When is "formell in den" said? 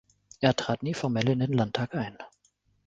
0.95-1.53